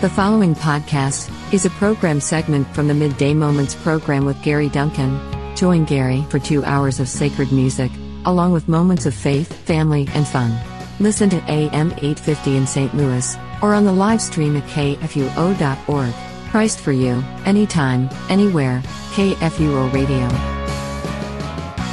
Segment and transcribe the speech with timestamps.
[0.00, 5.18] The following podcast is a program segment from the Midday Moments program with Gary Duncan.
[5.56, 7.90] Join Gary for two hours of sacred music,
[8.24, 10.56] along with moments of faith, family, and fun.
[11.00, 12.94] Listen to AM 850 in St.
[12.94, 16.14] Louis, or on the live stream at kfuo.org.
[16.48, 18.80] Christ for you, anytime, anywhere,
[19.14, 20.57] KFUO Radio.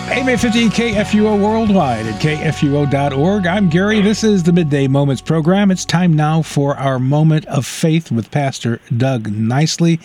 [0.08, 3.48] AM 850 KFUO worldwide at kfuo.org.
[3.48, 4.02] I'm Gary.
[4.02, 5.72] This is the Midday Moments program.
[5.72, 10.00] It's time now for our moment of faith with Pastor Doug Nicely.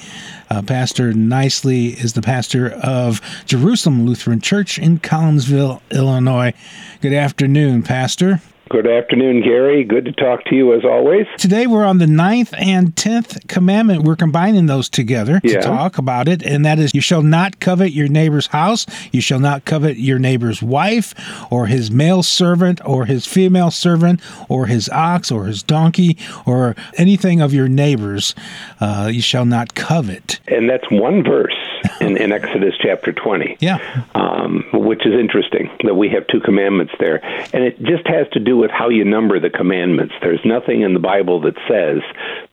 [0.48, 6.54] Uh, pastor Nicely is the pastor of Jerusalem Lutheran Church in Collinsville, Illinois.
[7.02, 8.40] Good afternoon, Pastor.
[8.70, 9.82] Good afternoon, Gary.
[9.82, 11.26] Good to talk to you as always.
[11.38, 14.04] Today we're on the ninth and tenth commandment.
[14.04, 17.90] We're combining those together to talk about it, and that is you shall not covet
[17.90, 21.16] your neighbor's house, you shall not covet your neighbor's wife,
[21.50, 26.76] or his male servant, or his female servant, or his ox, or his donkey, or
[26.96, 28.36] anything of your neighbor's.
[28.80, 30.38] Uh, you shall not covet.
[30.46, 31.58] And that's one verse
[32.00, 33.56] in, in Exodus chapter 20.
[33.58, 34.04] Yeah.
[34.40, 37.24] Um, which is interesting that we have two commandments there.
[37.54, 40.14] And it just has to do with how you number the commandments.
[40.20, 42.02] There's nothing in the Bible that says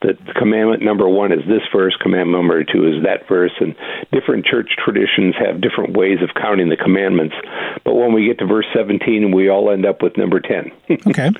[0.02, 3.74] that commandment number one is this verse, commandment number two is that verse, and
[4.12, 7.34] different church traditions have different ways of counting the commandments.
[7.84, 10.72] But when we get to verse 17, we all end up with number 10.
[11.08, 11.30] Okay.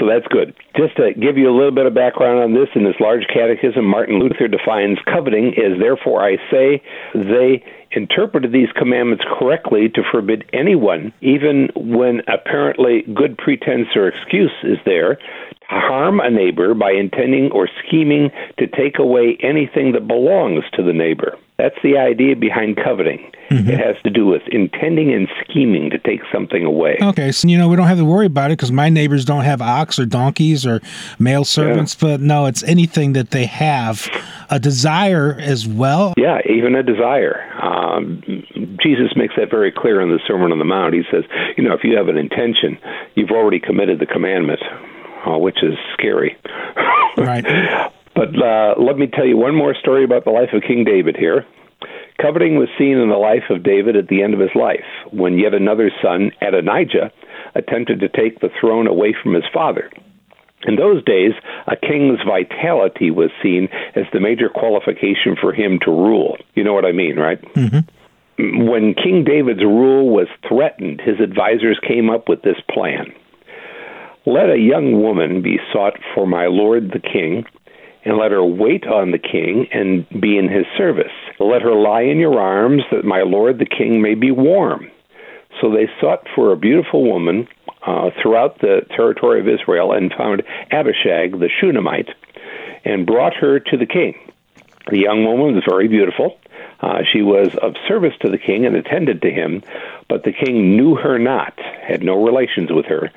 [0.00, 0.56] So that's good.
[0.76, 3.84] Just to give you a little bit of background on this, in this large catechism,
[3.84, 6.82] Martin Luther defines coveting as therefore I say
[7.14, 7.62] they
[7.92, 14.78] interpreted these commandments correctly to forbid anyone, even when apparently good pretense or excuse is
[14.86, 15.18] there,
[15.70, 20.92] harm a neighbor by intending or scheming to take away anything that belongs to the
[20.92, 21.38] neighbor.
[21.58, 23.30] That's the idea behind coveting.
[23.52, 26.98] It has to do with intending and scheming to take something away.
[27.02, 29.42] Okay, so you know we don't have to worry about it because my neighbors don't
[29.42, 30.80] have ox or donkeys or
[31.18, 34.08] male servants, but no, it's anything that they have
[34.50, 36.14] a desire as well.
[36.16, 37.42] Yeah, even a desire.
[37.60, 38.22] Um,
[38.80, 40.94] Jesus makes that very clear in the Sermon on the Mount.
[40.94, 41.24] He says,
[41.56, 42.78] you know, if you have an intention,
[43.16, 44.60] you've already committed the commandment,
[45.26, 46.36] which is scary.
[47.16, 47.44] Right.
[48.14, 51.16] But uh, let me tell you one more story about the life of King David
[51.16, 51.44] here.
[52.20, 55.38] Coveting was seen in the life of David at the end of his life, when
[55.38, 57.10] yet another son, Adonijah,
[57.54, 59.90] attempted to take the throne away from his father.
[60.66, 61.32] In those days,
[61.66, 66.36] a king's vitality was seen as the major qualification for him to rule.
[66.54, 67.42] You know what I mean, right?
[68.38, 73.12] When King David's rule was threatened, his advisors came up with this plan.
[74.26, 77.44] Let a young woman be sought for my lord the king,
[78.04, 81.12] and let her wait on the king and be in his service.
[81.38, 84.90] Let her lie in your arms, that my lord the king may be warm.
[85.60, 87.48] So they sought for a beautiful woman
[87.86, 92.10] uh, throughout the territory of Israel and found Abishag the Shunammite
[92.84, 94.18] and brought her to the king.
[94.90, 96.38] The young woman was very beautiful.
[96.80, 99.62] Uh, she was of service to the king and attended to him,
[100.08, 103.10] but the king knew her not, had no relations with her.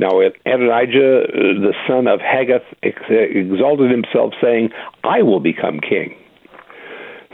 [0.00, 4.70] Now, Adonijah, uh, the son of Haggith, exalted himself, saying,
[5.04, 6.16] I will become king.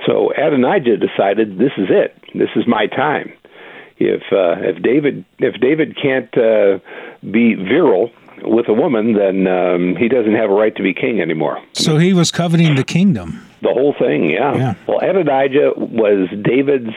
[0.05, 2.19] So Adonijah decided, this is it.
[2.35, 3.33] This is my time.
[3.99, 6.81] If uh, if David if David can't uh,
[7.23, 8.11] be virile
[8.43, 11.63] with a woman, then um, he doesn't have a right to be king anymore.
[11.73, 13.41] So he was coveting the kingdom.
[13.63, 14.55] The whole thing, yeah.
[14.55, 14.75] Yeah.
[14.87, 16.95] Well, Adonijah was David's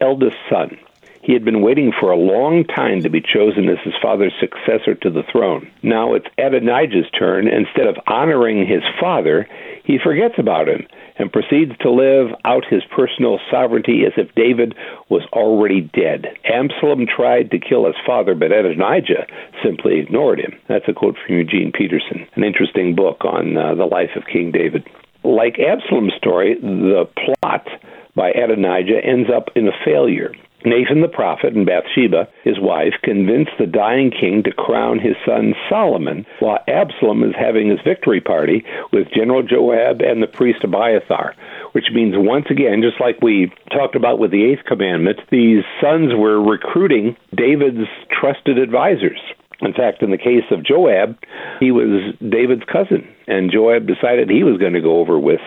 [0.00, 0.78] eldest son.
[1.28, 4.94] He had been waiting for a long time to be chosen as his father's successor
[4.94, 5.70] to the throne.
[5.82, 7.46] Now it's Adonijah's turn.
[7.46, 9.46] Instead of honoring his father,
[9.84, 10.86] he forgets about him
[11.18, 14.74] and proceeds to live out his personal sovereignty as if David
[15.10, 16.28] was already dead.
[16.46, 19.26] Absalom tried to kill his father, but Adonijah
[19.62, 20.58] simply ignored him.
[20.66, 24.50] That's a quote from Eugene Peterson, an interesting book on uh, the life of King
[24.50, 24.88] David.
[25.24, 27.68] Like Absalom's story, the plot
[28.14, 30.32] by Adonijah ends up in a failure.
[30.64, 35.54] Nathan the prophet and Bathsheba, his wife, convince the dying king to crown his son
[35.68, 41.34] Solomon, while Absalom is having his victory party with General Joab and the priest Abiathar.
[41.72, 46.12] Which means, once again, just like we talked about with the eighth commandment, these sons
[46.14, 49.20] were recruiting David's trusted advisors.
[49.60, 51.18] In fact, in the case of Joab,
[51.58, 55.40] he was David's cousin, and Joab decided he was going to go over with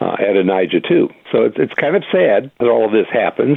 [0.00, 1.08] uh, Adonijah too.
[1.32, 3.56] So it's it's kind of sad that all of this happens.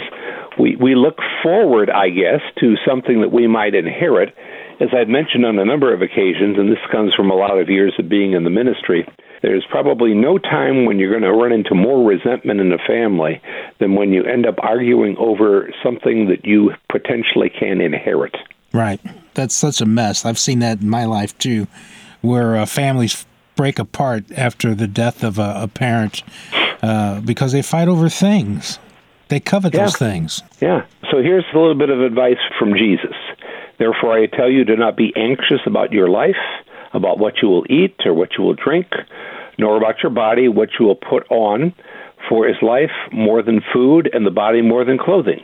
[0.59, 4.35] We we look forward, I guess, to something that we might inherit.
[4.79, 7.69] As I've mentioned on a number of occasions, and this comes from a lot of
[7.69, 9.07] years of being in the ministry,
[9.41, 13.41] there's probably no time when you're going to run into more resentment in a family
[13.79, 18.35] than when you end up arguing over something that you potentially can inherit.
[18.73, 18.99] Right.
[19.33, 20.25] That's such a mess.
[20.25, 21.67] I've seen that in my life too,
[22.21, 23.25] where uh, families
[23.55, 26.23] break apart after the death of a, a parent
[26.81, 28.79] uh, because they fight over things.
[29.29, 29.81] They covet Yeah.
[29.81, 30.43] those things.
[30.61, 30.83] Yeah.
[31.11, 33.15] So here's a little bit of advice from Jesus.
[33.77, 36.37] Therefore, I tell you, do not be anxious about your life,
[36.93, 38.87] about what you will eat or what you will drink,
[39.57, 41.73] nor about your body, what you will put on.
[42.27, 45.41] For is life more than food, and the body more than clothing?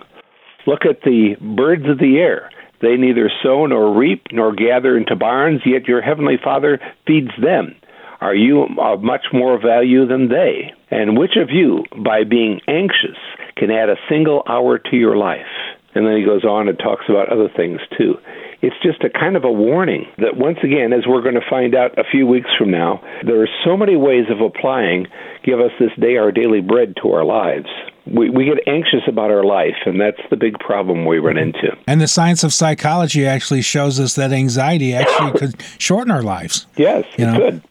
[0.65, 2.49] Look at the birds of the air.
[2.81, 7.75] They neither sow nor reap nor gather into barns, yet your heavenly Father feeds them.
[8.23, 10.71] Are you of much more value than they?
[10.89, 13.17] And which of you, by being anxious,
[13.57, 15.51] can add a single hour to your life?
[15.93, 18.15] And then he goes on and talks about other things too.
[18.61, 21.75] It's just a kind of a warning that, once again, as we're going to find
[21.75, 25.07] out a few weeks from now, there are so many ways of applying
[25.43, 27.67] give us this day our daily bread to our lives.
[28.07, 31.57] We, we get anxious about our life, and that's the big problem we run mm-hmm.
[31.57, 31.77] into.
[31.87, 36.65] And the science of psychology actually shows us that anxiety actually could shorten our lives.
[36.77, 37.37] Yes, You it know?
[37.39, 37.61] could.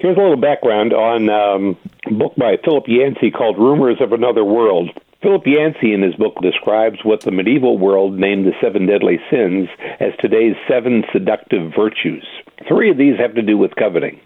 [0.00, 4.44] Here's a little background on um, a book by Philip Yancey called Rumors of Another
[4.44, 4.90] World.
[5.22, 9.68] Philip Yancey in his book describes what the medieval world named the seven deadly sins
[9.98, 12.24] as today's seven seductive virtues.
[12.68, 14.20] Three of these have to do with coveting.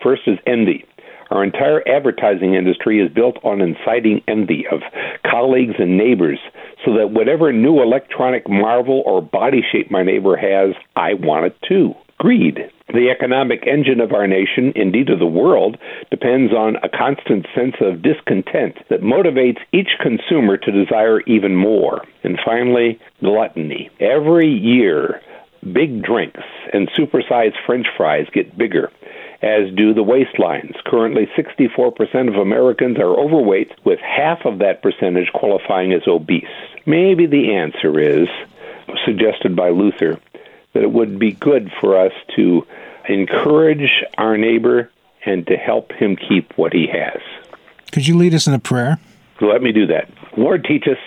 [0.00, 0.84] First is envy.
[1.32, 4.82] Our entire advertising industry is built on inciting envy of
[5.28, 6.38] colleagues and neighbors
[6.86, 11.56] so that whatever new electronic marvel or body shape my neighbor has, I want it
[11.68, 11.94] too.
[12.18, 12.68] Greed.
[12.92, 15.78] The economic engine of our nation, indeed of the world,
[16.10, 22.04] depends on a constant sense of discontent that motivates each consumer to desire even more.
[22.24, 23.90] And finally, gluttony.
[24.00, 25.20] Every year,
[25.72, 26.42] big drinks
[26.72, 28.90] and supersized french fries get bigger,
[29.40, 30.74] as do the waistlines.
[30.86, 36.44] Currently, 64% of Americans are overweight, with half of that percentage qualifying as obese.
[36.84, 38.28] Maybe the answer is,
[39.04, 40.18] suggested by Luther,
[40.78, 42.64] that it would be good for us to
[43.08, 44.88] encourage our neighbor
[45.26, 47.20] and to help him keep what he has.
[47.90, 49.00] Could you lead us in a prayer?
[49.40, 50.08] Let me do that.
[50.36, 50.98] Lord, teach us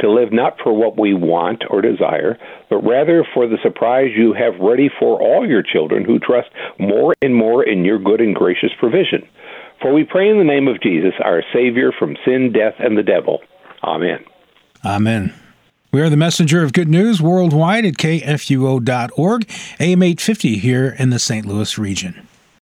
[0.00, 2.38] to live not for what we want or desire,
[2.68, 7.14] but rather for the surprise you have ready for all your children who trust more
[7.22, 9.26] and more in your good and gracious provision.
[9.80, 13.02] For we pray in the name of Jesus, our Savior from sin, death, and the
[13.02, 13.40] devil.
[13.82, 14.22] Amen.
[14.84, 15.32] Amen.
[15.94, 19.48] We are the messenger of good news worldwide at kfuo.org,
[19.78, 21.46] AM 850 here in the St.
[21.46, 22.23] Louis region.